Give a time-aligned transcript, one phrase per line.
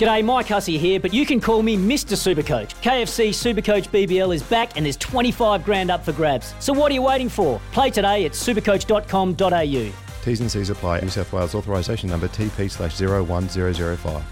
[0.00, 2.16] G'day, Mike Hussey here, but you can call me Mr.
[2.16, 2.70] Supercoach.
[2.80, 6.54] KFC Supercoach BBL is back and there's 25 grand up for grabs.
[6.58, 7.60] So what are you waiting for?
[7.72, 9.92] Play today at supercoach.com.au.
[10.24, 11.00] T's and C's apply.
[11.00, 14.24] New South Wales authorisation number TP slash 01005.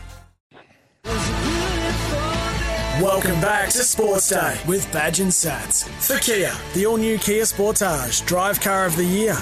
[3.02, 5.86] Welcome back to Sports Day with Badge and Sats.
[5.86, 9.36] For Kia, the all new Kia Sportage, drive car of the year.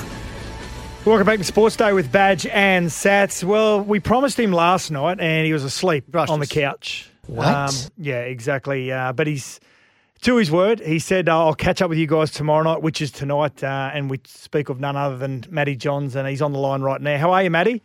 [1.06, 3.44] Welcome back to Sports Day with Badge and Sats.
[3.44, 6.50] Well, we promised him last night and he was asleep Brushed on the us.
[6.50, 7.10] couch.
[7.28, 7.90] Um, What?
[7.96, 8.90] yeah, exactly.
[8.90, 9.60] Uh, but he's,
[10.22, 13.00] to his word, he said, "Oh, I'll catch up with you guys tomorrow night, which
[13.00, 13.62] is tonight.
[13.62, 16.82] Uh, and we speak of none other than Matty Johns, and he's on the line
[16.82, 17.18] right now.
[17.18, 17.82] How are you, Matty?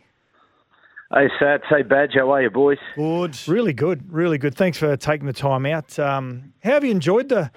[1.14, 1.62] Hey, Sats.
[1.68, 2.14] Hey, Badge.
[2.14, 2.78] How are you, boys?
[2.96, 3.38] Good.
[3.46, 4.12] Really good.
[4.12, 4.56] Really good.
[4.56, 5.96] Thanks for taking the time out.
[5.96, 7.52] Um, how have you enjoyed the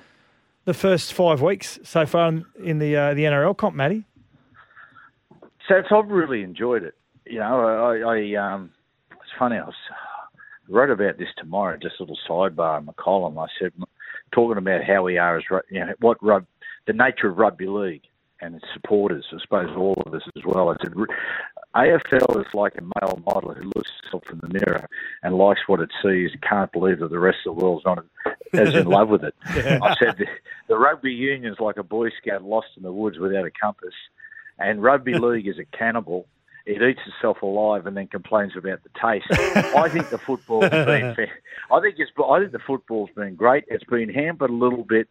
[0.65, 4.05] the first five weeks so far in, in the uh, the NRL comp, Matty?
[5.69, 6.95] Sats, I've really enjoyed it.
[7.25, 8.71] You know, I, I um,
[9.11, 9.57] it's funny.
[9.57, 9.75] I was
[10.67, 11.77] wrote about this tomorrow.
[11.77, 13.37] Just a little sidebar in my column.
[13.37, 13.73] I said
[14.31, 16.45] talking about how we are as you know what rug,
[16.87, 18.03] the nature of rugby league
[18.41, 19.25] and its supporters.
[19.31, 20.69] I suppose all of us as well.
[20.69, 20.93] I said
[21.75, 24.87] AFL is like a male model who looks himself in the mirror
[25.23, 26.31] and likes what it sees.
[26.41, 28.05] Can't believe that the rest of the world's not
[28.53, 29.35] as in love with it.
[29.45, 30.27] I said the,
[30.67, 33.93] the rugby union is like a boy scout lost in the woods without a compass,
[34.59, 36.27] and rugby league is a cannibal.
[36.65, 39.27] It eats itself alive and then complains about the taste.
[39.75, 41.31] I think the football's been fair.
[41.71, 42.11] I think it's.
[42.17, 43.65] I think the football's been great.
[43.67, 45.07] It's been hampered a little bit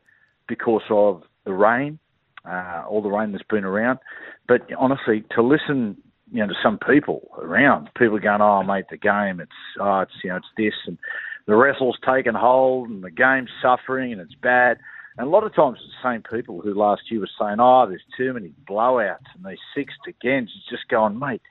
[0.48, 2.00] because of the rain,
[2.44, 4.00] uh, all the rain that's been around.
[4.48, 5.96] But honestly, to listen,
[6.32, 10.12] you know, to some people around, people going, "Oh, mate, the game, it's, oh, it's,
[10.24, 10.98] you know, it's this," and
[11.46, 14.78] the wrestle's taken hold, and the game's suffering, and it's bad.
[15.16, 17.86] And a lot of times, it's the same people who last year were saying, "Oh,
[17.88, 21.42] there's too many blowouts and these six agains." It's just going, mate.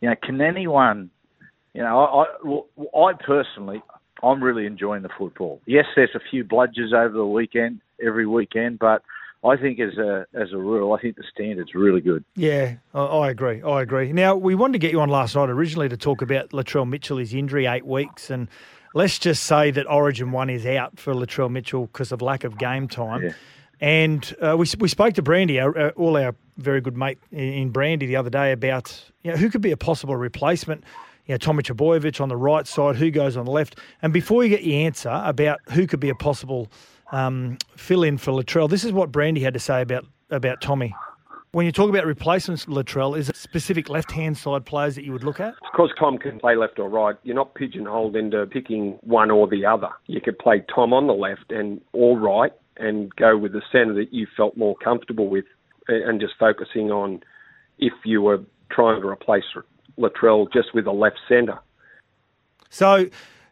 [0.00, 1.10] You know, can anyone?
[1.72, 3.82] You know, I, I, I personally,
[4.22, 5.60] I'm really enjoying the football.
[5.66, 9.02] Yes, there's a few bludgers over the weekend, every weekend, but
[9.44, 12.24] I think as a as a rule, I think the standard's really good.
[12.34, 13.62] Yeah, I, I agree.
[13.62, 14.12] I agree.
[14.12, 17.18] Now, we wanted to get you on last night originally to talk about Latrell Mitchell,
[17.18, 18.30] his injury, eight weeks.
[18.30, 18.48] And
[18.96, 22.56] let's just say that Origin 1 is out for Latrell Mitchell because of lack of
[22.56, 23.24] game time.
[23.24, 23.32] Yeah.
[23.78, 27.70] And uh, we, we spoke to Brandy, our, all our very good mate in- in
[27.70, 30.82] Brandy the other day about you know, who could be a possible replacement.
[31.26, 33.78] You know, Tommy Trbojevic on the right side, who goes on the left.
[34.00, 36.68] And before you get your answer about who could be a possible
[37.12, 40.94] um, fill in for Latrell, this is what Brandy had to say about, about Tommy.
[41.56, 45.12] When you talk about replacements, Latrell, is it specific left hand side players that you
[45.12, 45.54] would look at?
[45.72, 49.64] because Tom can play left or right, you're not pigeonholed into picking one or the
[49.64, 49.88] other.
[50.06, 53.94] You could play Tom on the left and or right, and go with the centre
[53.94, 55.46] that you felt more comfortable with,
[55.88, 57.22] and and just focusing on
[57.78, 58.40] if you were
[58.70, 59.44] trying to replace
[59.98, 61.58] Latrell just with a left centre.
[62.68, 63.08] So,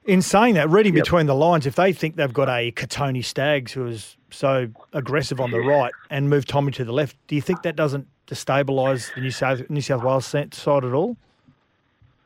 [0.07, 3.73] in saying that, reading between the lines, if they think they've got a Kotoni Staggs
[3.73, 7.41] who is so aggressive on the right and move Tommy to the left, do you
[7.43, 10.55] think that doesn't destabilise the New South, New South Wales side
[10.85, 11.17] at all?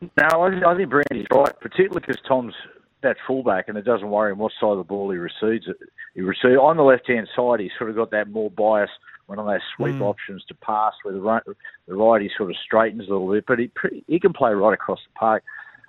[0.00, 2.54] No, I, think- I think Brandy's right, particularly because Tom's
[3.02, 5.68] that fullback, and it doesn't worry him what side of the ball he receives.
[5.68, 5.76] It.
[6.14, 7.60] He receives on the left hand side.
[7.60, 8.90] He's sort of got that more bias
[9.26, 10.00] when on those sweep Mm.
[10.02, 10.94] options to pass.
[11.04, 11.42] Where the right,
[11.86, 13.70] the right he sort of straightens a little bit, but he
[14.08, 15.44] he can play right across the park.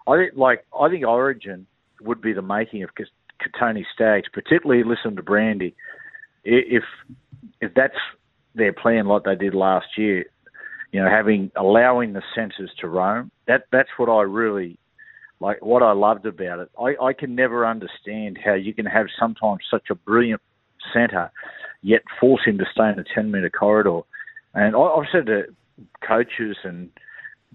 [0.07, 1.65] I think like I think Origin
[2.01, 5.75] would be the making of Kotoni Staggs, particularly listen to Brandy.
[6.43, 6.83] If
[7.61, 7.97] if that's
[8.55, 10.25] their plan, like they did last year,
[10.91, 13.31] you know, having allowing the centres to roam.
[13.47, 14.77] That that's what I really
[15.39, 15.63] like.
[15.63, 16.69] What I loved about it.
[16.79, 20.41] I, I can never understand how you can have sometimes such a brilliant
[20.93, 21.31] centre,
[21.81, 24.01] yet force him to stay in a ten metre corridor.
[24.53, 25.43] And I, I've said to
[26.05, 26.89] coaches and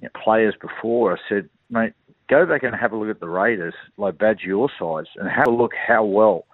[0.00, 1.92] you know, players before, I said, mate,
[2.28, 5.48] go back and have a look at the Raiders, like badge your size, and have
[5.48, 6.46] a look how well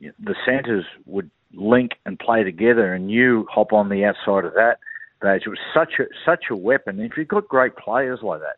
[0.00, 4.78] the centres would link and play together, and you hop on the outside of that
[5.20, 5.42] badge.
[5.46, 7.00] It was such a such a weapon.
[7.00, 8.56] If you've got great players like that,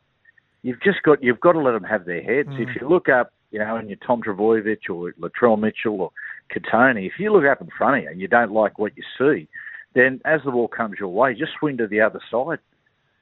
[0.62, 2.48] you've just got you've got to let them have their heads.
[2.52, 2.80] If mm.
[2.80, 6.10] you look up, you know, and you're Tom Trbojevic or Latrell Mitchell or
[6.54, 9.02] Kotoni, if you look up in front of you and you don't like what you
[9.18, 9.48] see,
[9.94, 12.58] then as the ball comes your way, just swing to the other side.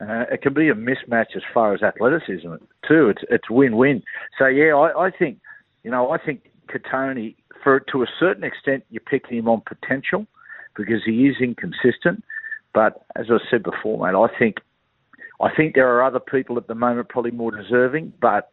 [0.00, 2.54] Uh, it can be a mismatch as far as athleticism
[2.86, 3.08] too.
[3.08, 4.02] It's it's win win.
[4.38, 5.38] So yeah, I, I think
[5.82, 7.34] you know I think Kotoni,
[7.64, 10.26] for to a certain extent, you're picking him on potential
[10.76, 12.22] because he is inconsistent.
[12.72, 14.58] But as I said before, mate, I think
[15.40, 18.52] I think there are other people at the moment probably more deserving, but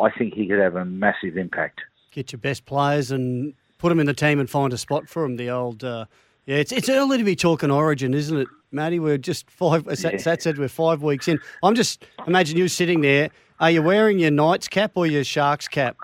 [0.00, 1.80] I think he could have a massive impact.
[2.12, 5.22] Get your best players and put them in the team and find a spot for
[5.22, 5.36] them.
[5.36, 6.06] The old, uh,
[6.46, 9.00] yeah, it's it's early to be talking Origin, isn't it, Matty?
[9.00, 9.88] We're just five.
[9.88, 10.16] As yeah.
[10.16, 11.40] that said, we're five weeks in.
[11.62, 13.30] I'm just imagine you sitting there.
[13.58, 15.96] Are you wearing your Knights cap or your Sharks cap?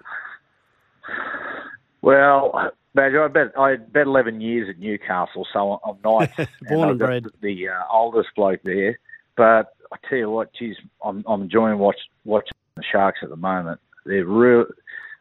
[2.01, 6.35] Well, Badge, I bet I bet eleven years at Newcastle, so I'm Knights.
[6.69, 7.27] Born and, and bred.
[7.41, 8.99] The, uh, oldest bloke there,
[9.37, 13.37] but I tell you what, geez, I'm, I'm enjoying watch, watching the Sharks at the
[13.37, 13.81] moment.
[14.05, 14.67] They're real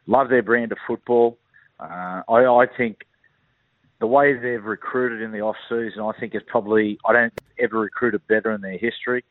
[0.06, 1.38] love their brand of football.
[1.78, 3.04] Uh, I, I think
[4.02, 7.78] the way they've recruited in the off season, I think is probably I don't ever
[7.78, 9.24] recruited better in their history.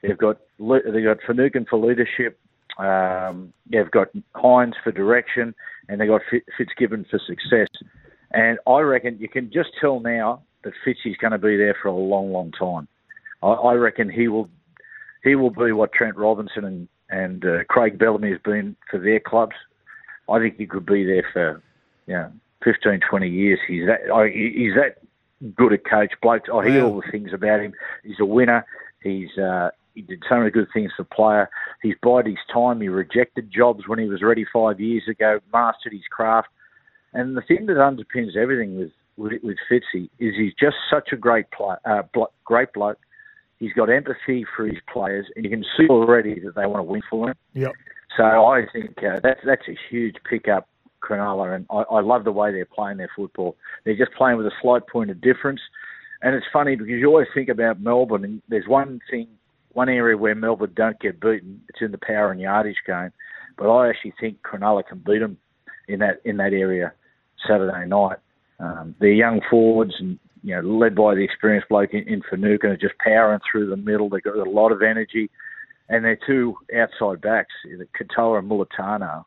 [0.00, 2.40] They've got they've got Finucane for leadership.
[2.78, 5.54] Um, they've got Hynes for direction,
[5.90, 6.22] and they've got
[6.56, 7.68] Fitzgibbon for success.
[8.30, 11.88] And I reckon you can just tell now that Fitzy's going to be there for
[11.88, 12.88] a long, long time.
[13.42, 14.48] I, I reckon he will
[15.22, 19.20] he will be what Trent Robinson and and uh, Craig Bellamy has been for their
[19.20, 19.56] clubs.
[20.30, 21.62] I think he could be there for
[22.06, 22.32] you know
[22.64, 23.58] 15, 20 years.
[23.66, 24.00] He's that
[24.32, 24.98] he's that
[25.54, 26.12] good a coach.
[26.22, 27.74] Bloke, I hear all the things about him.
[28.02, 28.64] He's a winner.
[29.02, 31.48] He's uh, he did so many good things for player.
[31.82, 32.80] He's bided his time.
[32.80, 35.40] He rejected jobs when he was ready five years ago.
[35.52, 36.48] Mastered his craft.
[37.12, 41.16] And the thing that underpins everything with with, with Fitzy is he's just such a
[41.16, 42.02] great play, uh,
[42.44, 42.98] great bloke.
[43.60, 46.82] He's got empathy for his players, and you can see already that they want to
[46.82, 47.36] win for him.
[47.54, 47.72] Yep.
[48.16, 50.68] So I think uh, that's that's a huge pickup,
[51.04, 53.56] Cronulla, and I, I love the way they're playing their football.
[53.84, 55.60] They're just playing with a slight point of difference,
[56.22, 59.28] and it's funny because you always think about Melbourne, and there's one thing,
[59.72, 61.60] one area where Melbourne don't get beaten.
[61.68, 63.10] It's in the power and yardage game,
[63.58, 65.36] but I actually think Cronulla can beat them
[65.88, 66.92] in that in that area
[67.46, 68.18] Saturday night.
[68.60, 72.70] Um, they're young forwards and you know led by the experienced bloke in, in Finucane,
[72.70, 74.08] are just powering through the middle.
[74.08, 75.30] They've got a lot of energy
[75.88, 79.24] and their two outside backs, Katoa and Mulitalo,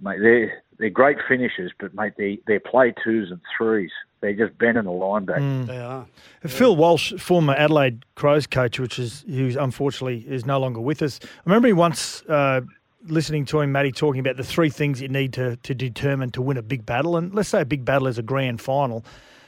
[0.00, 3.90] mate, they're they're great finishers, but mate, they they play twos and threes.
[4.20, 5.40] They're just bending the line back.
[5.40, 5.66] Mm.
[5.66, 6.06] They are.
[6.46, 11.20] Phil Walsh, former Adelaide Crows coach, which is who unfortunately is no longer with us.
[11.22, 12.22] I remember he once.
[12.22, 12.62] Uh,
[13.06, 16.42] listening to him, Matty, talking about the three things you need to, to determine to
[16.42, 17.16] win a big battle.
[17.16, 19.04] And let's say a big battle is a grand final.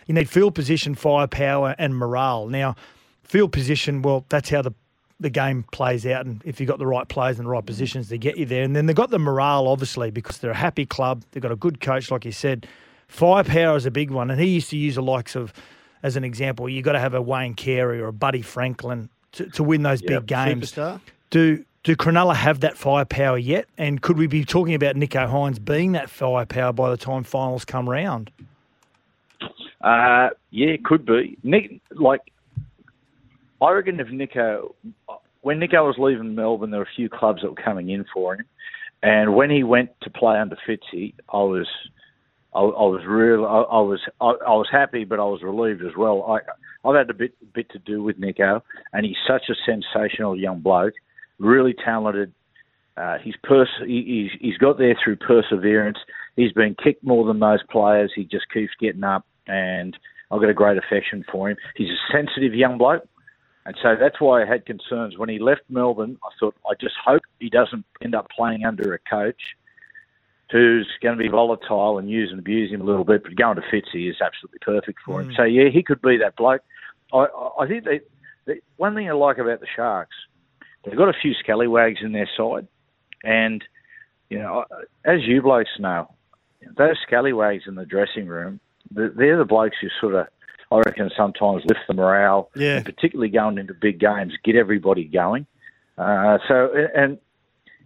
[0.06, 2.46] You need field position, firepower, and morale.
[2.46, 2.76] Now,
[3.22, 4.72] field position, well, that's how the
[5.23, 8.09] the game plays out and if you've got the right players in the right positions
[8.09, 8.63] to get you there.
[8.63, 11.25] And then they've got the morale, obviously, because they're a happy club.
[11.31, 12.67] They've got a good coach, like you said.
[13.09, 14.31] Firepower is a big one.
[14.31, 15.53] And he used to use the likes of,
[16.03, 19.47] as an example, you've got to have a Wayne Carey or a Buddy Franklin to,
[19.51, 20.09] to win those yep.
[20.09, 20.73] big games.
[20.73, 21.01] Superstar.
[21.31, 23.67] Do do Cronulla have that firepower yet?
[23.77, 27.65] And could we be talking about Nicho Hynes being that firepower by the time finals
[27.65, 28.31] come round?
[29.81, 31.37] Uh, yeah, it could be.
[31.43, 32.21] Nick, like
[33.61, 34.75] I reckon if Nicho,
[35.43, 38.35] when Nicho was leaving Melbourne, there were a few clubs that were coming in for
[38.35, 38.47] him,
[39.03, 41.69] and when he went to play under Fitzy, I was,
[42.55, 45.83] I, I was real, I, I was, I, I, was happy, but I was relieved
[45.83, 46.23] as well.
[46.23, 48.62] I, I've had a bit, bit to do with Nicho,
[48.93, 50.94] and he's such a sensational young bloke,
[51.39, 52.33] really talented.
[52.97, 55.99] Uh, he's pers- he, he's, he's got there through perseverance.
[56.37, 58.12] He's been kicked more than most players.
[58.14, 59.97] He just keeps getting up, and
[60.31, 61.57] I've got a great affection for him.
[61.75, 63.02] He's a sensitive young bloke
[63.64, 65.16] and so that's why I had concerns.
[65.16, 68.95] When he left Melbourne, I thought, I just hope he doesn't end up playing under
[68.95, 69.40] a coach
[70.50, 73.23] who's going to be volatile and use and abuse him a little bit.
[73.23, 75.31] But going to Fitzy is absolutely perfect for him.
[75.31, 75.37] Mm.
[75.37, 76.62] So, yeah, he could be that bloke.
[77.12, 77.26] I,
[77.61, 78.00] I think they,
[78.47, 80.16] they, one thing I like about the Sharks,
[80.85, 82.66] they've got a few scallywags in their side.
[83.23, 83.64] And,
[84.28, 84.64] you know,
[85.04, 86.12] as you blokes know,
[86.76, 90.26] those scallywags in the dressing room, they're the blokes who sort of–
[90.73, 92.83] I reckon sometimes lift the morale, yeah.
[92.83, 95.47] particularly going into big games, get everybody going.
[95.99, 97.19] Uh, so, and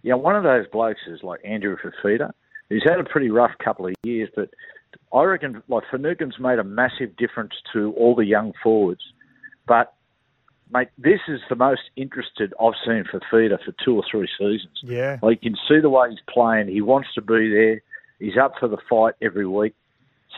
[0.03, 2.31] you know, one of those blokes is like Andrew Fifita,
[2.69, 4.49] who's had a pretty rough couple of years, but
[5.13, 9.01] I reckon like Finucane's made a massive difference to all the young forwards.
[9.67, 9.93] But
[10.71, 14.79] mate, this is the most interested I've seen Fifita for two or three seasons.
[14.83, 16.69] Yeah, like you can see the way he's playing.
[16.69, 17.81] He wants to be there.
[18.19, 19.75] He's up for the fight every week.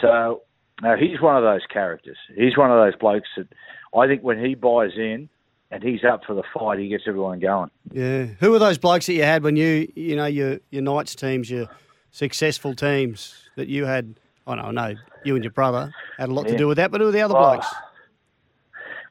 [0.01, 0.41] So
[0.81, 2.17] now he's one of those characters.
[2.35, 3.47] He's one of those blokes that
[3.95, 5.29] I think when he buys in
[5.71, 7.69] and he's up for the fight, he gets everyone going.
[7.91, 8.25] Yeah.
[8.39, 11.49] Who were those blokes that you had when you, you know, your your Knights teams,
[11.49, 11.67] your
[12.11, 14.15] successful teams that you had?
[14.47, 16.53] Oh no, no, you and your brother had a lot yeah.
[16.53, 16.91] to do with that.
[16.91, 17.67] But who were the other oh, blokes?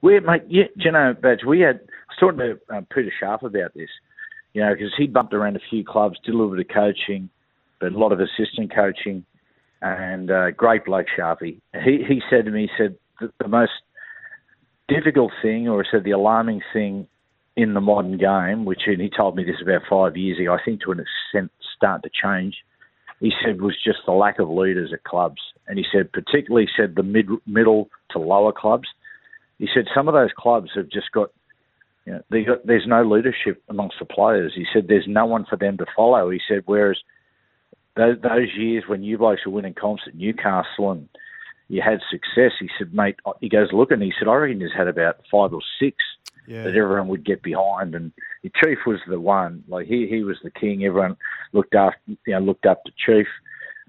[0.01, 1.81] We, mate, yeah, you know, Badge, we had.
[1.81, 3.91] I was talking to um, Peter Sharp about this.
[4.55, 7.29] You know, because he bumped around a few clubs, did a little bit of coaching,
[7.81, 9.25] but a lot of assistant coaching
[9.81, 11.61] and uh, great bloke Sharpie.
[11.73, 12.97] He he said to me, he said
[13.39, 13.73] the, most
[14.89, 17.07] difficult thing, or said the alarming thing
[17.57, 20.55] in the modern game, which and he told me this about five years ago.
[20.55, 22.57] I think to an extent start to change.
[23.21, 26.83] He said was just the lack of leaders at clubs, and he said particularly he
[26.83, 28.89] said the mid middle to lower clubs.
[29.59, 31.31] He said some of those clubs have just got
[32.07, 34.53] you know, got, there's no leadership amongst the players.
[34.55, 36.31] He said there's no one for them to follow.
[36.31, 36.99] He said whereas
[37.99, 41.09] those, those years when you blokes were winning comps at Newcastle and
[41.69, 44.01] you had success, he said, mate, he goes looking.
[44.01, 45.97] He said, I reckon he's had about five or six
[46.47, 46.63] Yeah.
[46.63, 48.11] that everyone would get behind, and
[48.43, 49.65] the Chief was the one.
[49.69, 50.85] Like he he was the king.
[50.85, 51.17] Everyone
[51.53, 53.27] looked after you know looked up to Chief.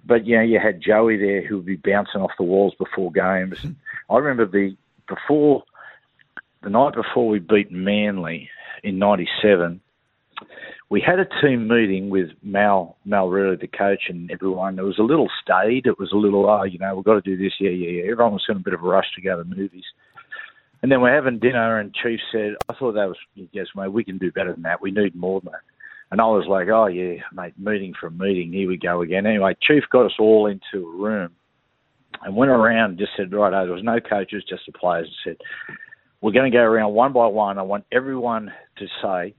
[0.06, 3.12] But you know you had Joey there who would be bouncing off the walls before
[3.14, 3.60] games.
[3.60, 3.72] Hmm.
[4.10, 4.76] I remember the
[5.08, 5.64] before
[6.62, 8.50] the night before we beat Manly
[8.84, 9.80] in '97.
[10.90, 14.80] We had a team meeting with Mal Mal Reilly, the coach, and everyone.
[14.80, 15.86] It was a little staid.
[15.86, 17.54] It was a little, oh, you know, we've got to do this.
[17.60, 18.12] Yeah, yeah, yeah.
[18.12, 19.86] Everyone was in a bit of a rush to go to the movies.
[20.82, 23.18] And then we're having dinner, and Chief said, I thought that was,
[23.52, 24.82] yes, mate, we can do better than that.
[24.82, 25.62] We need more than that.
[26.12, 28.54] And I was like, oh, yeah, mate, meeting for a meeting.
[28.54, 29.26] Here we go again.
[29.26, 31.32] Anyway, Chief got us all into a room
[32.24, 35.08] and went around and just said, right, oh, there was no coaches, just the players,
[35.26, 35.76] and said,
[36.22, 37.58] we're going to go around one by one.
[37.58, 39.36] I want everyone to say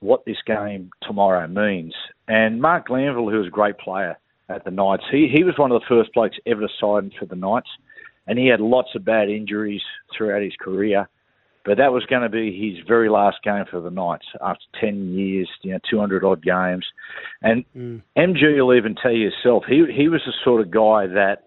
[0.00, 1.94] what this game tomorrow means.
[2.26, 4.16] And Marc Glanville, who was a great player
[4.48, 7.26] at the Knights, he, he was one of the first blokes ever to sign for
[7.26, 7.68] the Knights
[8.28, 9.80] and he had lots of bad injuries
[10.16, 11.08] throughout his career.
[11.64, 15.14] But that was going to be his very last game for the Knights after 10
[15.14, 16.86] years, you know, 200 odd games.
[17.42, 17.64] And
[18.16, 21.44] MG will even tell you himself, he, he was the sort of guy that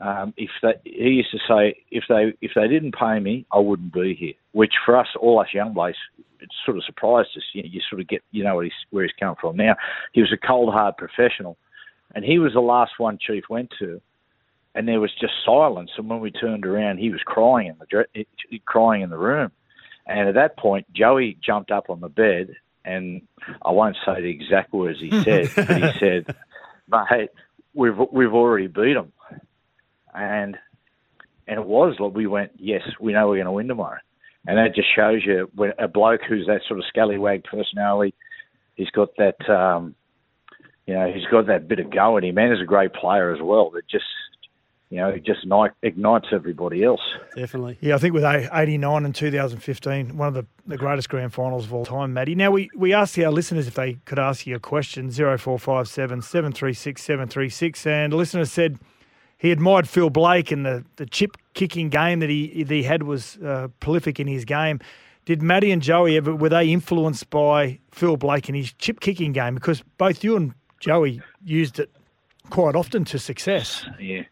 [0.00, 3.58] um, if they, he used to say, if they if they didn't pay me, I
[3.58, 4.34] wouldn't be here.
[4.52, 5.98] Which for us, all us young blokes,
[6.40, 7.42] it sort of surprised us.
[7.52, 9.56] You, you sort of get, you know, what he's, where he's come from.
[9.56, 9.76] Now
[10.12, 11.56] he was a cold hard professional,
[12.14, 14.00] and he was the last one Chief went to
[14.78, 15.90] and there was just silence.
[15.96, 19.50] And when we turned around, he was crying in the crying in the room.
[20.06, 22.54] And at that point, Joey jumped up on the bed,
[22.84, 23.22] and
[23.60, 26.34] I won't say the exact words he said, but he said,
[26.88, 27.30] "Mate,
[27.74, 29.12] we've we've already beat them,"
[30.14, 30.56] and
[31.46, 33.98] and it was like we went, "Yes, we know we're going to win tomorrow,"
[34.48, 38.14] and that just shows you when a bloke who's that sort of scallywag personality,
[38.74, 39.48] he's got that.
[39.48, 39.94] Um,
[40.86, 43.30] you know, he's got that bit of go in him, and he's a great player
[43.30, 43.68] as well.
[43.68, 44.06] That just
[44.88, 45.40] you know, it just
[45.82, 47.02] ignites everybody else.
[47.36, 47.76] Definitely.
[47.82, 51.74] Yeah, I think with 89 and 2015, one of the, the greatest grand finals of
[51.74, 52.34] all time, Matty.
[52.34, 57.02] Now, we, we asked our listeners if they could ask you a question 0457 736
[57.02, 57.86] 736.
[57.86, 58.78] And a listener said
[59.38, 63.36] he admired Phil Blake and the, the chip kicking game that he, he had was
[63.38, 64.80] uh, prolific in his game.
[65.24, 69.32] Did Matty and Joey ever, were they influenced by Phil Blake and his chip kicking
[69.32, 69.54] game?
[69.54, 71.90] Because both you and Joey used it
[72.50, 73.84] quite often to success.
[74.00, 74.22] Yeah.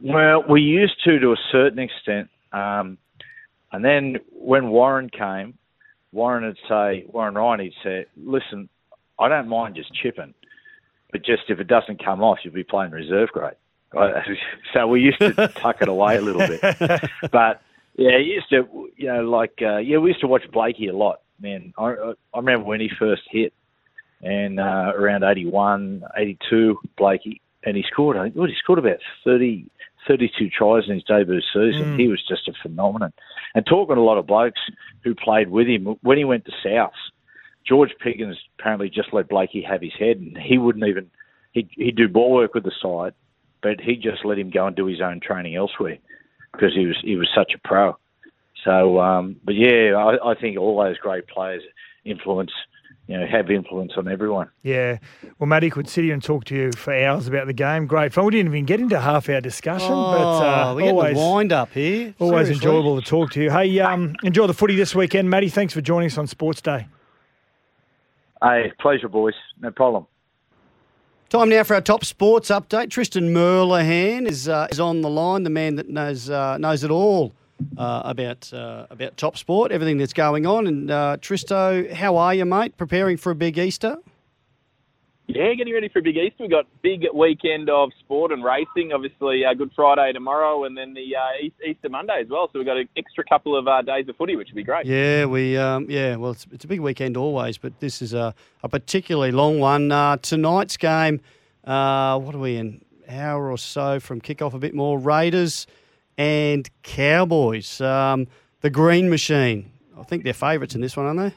[0.00, 2.28] Well, we used to to a certain extent.
[2.52, 2.98] Um,
[3.72, 5.54] and then when Warren came,
[6.12, 8.68] Warren would say, Warren Ryan, he'd say, listen,
[9.18, 10.34] I don't mind just chipping,
[11.10, 13.54] but just if it doesn't come off, you'll be playing reserve grade.
[14.72, 16.60] So we used to tuck it away a little bit.
[17.30, 17.62] But
[17.96, 20.96] yeah, he used to, you know, like, uh, yeah, we used to watch Blakey a
[20.96, 21.20] lot.
[21.40, 23.52] Man, I, I remember when he first hit
[24.22, 28.98] and uh, around 81, 82, Blakey, and he scored, I think, what, he scored about
[29.24, 29.66] 30,
[30.06, 31.96] 32 tries in his debut season.
[31.96, 31.98] Mm.
[31.98, 33.12] He was just a phenomenon.
[33.54, 34.60] And talking to a lot of blokes
[35.04, 36.92] who played with him, when he went to South,
[37.66, 41.10] George Piggins apparently just let Blakey have his head, and he wouldn't even,
[41.52, 43.14] he'd, he'd do ball work with the side,
[43.62, 45.98] but he just let him go and do his own training elsewhere
[46.52, 47.96] because he was he was such a pro.
[48.64, 51.62] So, um, but yeah, I, I think all those great players
[52.04, 52.52] influence,
[53.08, 54.48] you know, have influence on everyone.
[54.62, 54.98] Yeah.
[55.38, 57.86] Well, Matty could sit here and talk to you for hours about the game.
[57.88, 58.24] Great fun.
[58.26, 61.72] We didn't even get into half hour discussion, but uh, Oh, we're always, wind up
[61.72, 62.14] here.
[62.20, 62.54] always Seriously.
[62.54, 63.50] enjoyable to talk to you.
[63.50, 65.48] Hey, um, enjoy the footy this weekend, Matty.
[65.48, 66.86] Thanks for joining us on Sports Day.
[68.40, 69.34] Hey, pleasure, boys.
[69.60, 70.06] No problem.
[71.32, 72.90] Time now for our top sports update.
[72.90, 76.90] Tristan Merlehan is uh, is on the line, the man that knows uh, knows it
[76.90, 77.32] all
[77.78, 80.66] uh, about uh, about top sport, everything that's going on.
[80.66, 82.76] And uh, Tristo, how are you, mate?
[82.76, 83.96] Preparing for a big Easter?
[85.34, 86.36] Yeah, getting ready for big Easter.
[86.40, 88.92] We've got big weekend of sport and racing.
[88.92, 92.50] Obviously, uh, Good Friday tomorrow, and then the uh, Easter Monday as well.
[92.52, 94.84] So we've got an extra couple of uh, days of footy, which would be great.
[94.84, 96.16] Yeah, we um, yeah.
[96.16, 99.90] Well, it's, it's a big weekend always, but this is a, a particularly long one.
[99.90, 101.22] Uh, tonight's game,
[101.64, 102.84] uh, what are we in?
[103.08, 104.98] Hour or so from kickoff, a bit more.
[104.98, 105.66] Raiders
[106.18, 107.80] and Cowboys.
[107.80, 108.26] Um,
[108.60, 109.70] the Green Machine.
[109.98, 111.34] I think they're favourites in this one, aren't they?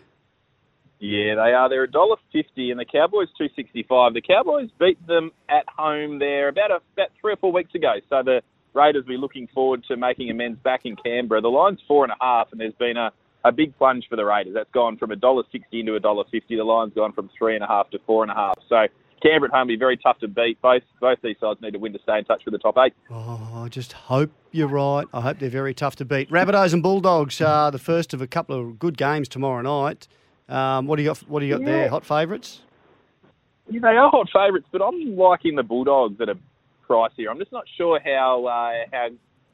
[1.06, 1.70] Yeah, they are.
[1.70, 4.14] They're a dollar fifty, and the Cowboys two sixty five.
[4.16, 7.94] The Cowboys beat them at home there about a, about three or four weeks ago.
[8.10, 8.42] So the
[8.74, 11.42] Raiders will be looking forward to making amends back in Canberra.
[11.42, 13.12] The line's four and a half, and there's been a,
[13.44, 14.56] a big plunge for the Raiders.
[14.56, 16.56] That's gone from a dollar sixty into a dollar fifty.
[16.56, 18.58] The line's gone from three and a half to four and a half.
[18.68, 18.88] So
[19.22, 20.60] Canberra at home will be very tough to beat.
[20.62, 22.94] Both both these sides need to win to stay in touch with the top eight.
[23.12, 25.06] Oh, I just hope you're right.
[25.14, 26.30] I hope they're very tough to beat.
[26.32, 30.08] Rabbitohs and Bulldogs are the first of a couple of good games tomorrow night.
[30.48, 31.18] Um, what do you got?
[31.30, 31.90] What do you got there?
[31.90, 32.62] Hot favourites?
[33.70, 36.38] Yeah, they are hot favourites, but I'm liking the Bulldogs at a
[36.86, 37.32] price here.
[37.32, 39.08] I'm just not sure how uh, how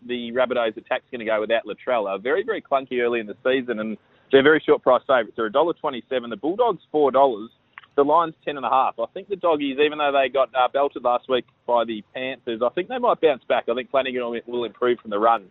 [0.06, 2.06] the Rabbitohs attack's going to go without Latrell.
[2.06, 3.98] They're very very clunky early in the season, and
[4.32, 5.34] they're very short price favourites.
[5.36, 6.30] They're a dollar twenty-seven.
[6.30, 7.52] The Bulldogs four dollars.
[7.96, 8.96] The line's ten and a half.
[9.00, 12.62] I think the doggies, even though they got uh, belted last week by the Panthers,
[12.66, 13.66] I think they might bounce back.
[13.70, 15.48] I think Flanagan will, will improve from the run.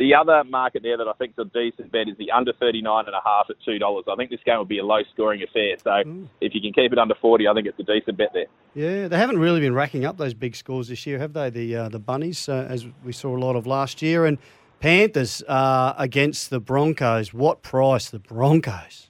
[0.00, 3.04] The other market there that I think is a decent bet is the under 39
[3.04, 4.02] and a half at $2.
[4.08, 5.76] I think this game will be a low scoring affair.
[5.84, 8.46] So if you can keep it under 40, I think it's a decent bet there.
[8.74, 11.50] Yeah, they haven't really been racking up those big scores this year, have they?
[11.50, 14.38] The uh, the Bunnies, uh, as we saw a lot of last year, and
[14.80, 17.34] Panthers uh, against the Broncos.
[17.34, 19.09] What price the Broncos?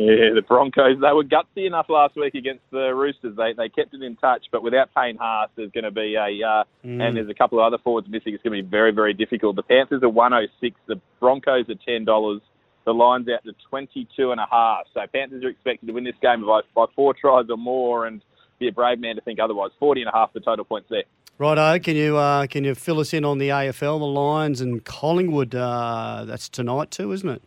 [0.00, 3.36] Yeah, the Broncos, they were gutsy enough last week against the Roosters.
[3.36, 6.46] They they kept it in touch, but without Payne Haas, there's going to be a,
[6.46, 7.02] uh, Mm.
[7.02, 8.32] and there's a couple of other forwards missing.
[8.32, 9.56] It's going to be very, very difficult.
[9.56, 12.40] The Panthers are 106, the Broncos are $10.
[12.84, 14.86] The line's out to 22 and a half.
[14.94, 18.22] So Panthers are expected to win this game by, by four tries or more and
[18.60, 19.72] be a brave man to think otherwise.
[19.80, 21.02] 40 and a half the total points there.
[21.38, 24.84] Righto, can you uh, can you fill us in on the AFL, the Lions and
[24.84, 25.54] Collingwood?
[25.54, 27.42] Uh, that's tonight too, isn't it?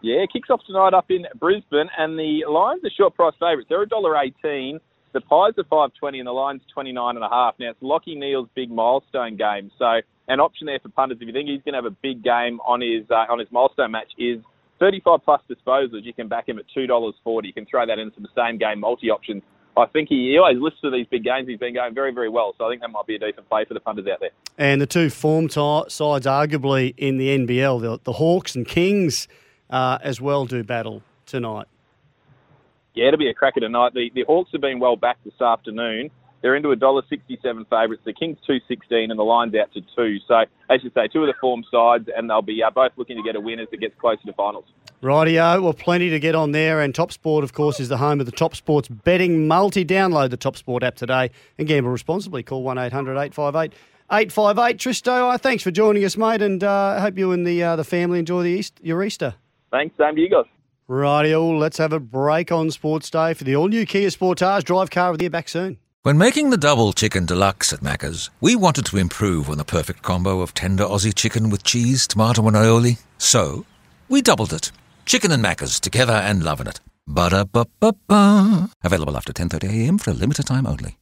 [0.00, 3.68] Yeah, kicks off tonight up in Brisbane, and the Lions are short price favourites.
[3.68, 4.78] They're a dollar eighteen.
[5.12, 7.54] The Pies are five twenty, and the Lions twenty nine and a half.
[7.58, 11.32] Now it's Lachie Neale's big milestone game, so an option there for punters if you
[11.32, 14.12] think he's going to have a big game on his uh, on his milestone match
[14.18, 14.38] is
[14.78, 16.04] thirty five plus disposals.
[16.04, 17.48] You can back him at two dollars forty.
[17.48, 19.42] You can throw that into the same game multi options.
[19.76, 21.48] I think he, he always listens to these big games.
[21.48, 22.52] He's been going very, very well.
[22.58, 24.30] So I think that might be a decent play for the punters out there.
[24.56, 29.28] And the two form ti sides, arguably in the NBL, the, the Hawks and Kings,
[29.70, 31.66] uh, as well, do battle tonight.
[32.94, 33.94] Yeah, it'll be a cracker tonight.
[33.94, 36.10] The the Hawks have been well back this afternoon.
[36.40, 38.02] They're into a dollar sixty-seven favourites.
[38.04, 40.18] The Kings two sixteen, and the line's out to two.
[40.26, 43.16] So, as you say, two of the form sides, and they'll be uh, both looking
[43.16, 44.64] to get a win as it gets closer to finals.
[45.02, 46.80] Rightio, well, plenty to get on there.
[46.80, 49.84] And Top Sport, of course, is the home of the Top Sports betting multi.
[49.84, 52.42] Download the Top Sport app today and gamble responsibly.
[52.42, 53.72] Call 1 800 858
[54.10, 54.78] 858.
[54.78, 58.18] Tristo, thanks for joining us, mate, and uh, hope you and the uh, the family
[58.18, 59.34] enjoy the East, your Easter.
[59.70, 60.44] Thanks, same to you guys.
[60.88, 64.90] Rightio, let's have a break on Sports Day for the all new Kia Sportage Drive
[64.90, 65.78] Car of the Year back soon.
[66.02, 70.00] When making the double chicken deluxe at Macca's, we wanted to improve on the perfect
[70.02, 72.98] combo of tender Aussie chicken with cheese, tomato, and aioli.
[73.18, 73.66] So,
[74.08, 74.72] we doubled it.
[75.04, 76.80] Chicken and Macca's together and loving it.
[77.06, 78.70] Ba-da-ba-ba-ba.
[78.82, 80.96] Available after 10.30am for a limited time only.